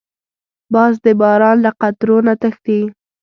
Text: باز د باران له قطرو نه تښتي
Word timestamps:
باز 0.73 0.93
د 1.05 1.07
باران 1.21 1.57
له 1.65 1.71
قطرو 1.81 2.17
نه 2.27 2.33
تښتي 2.41 2.81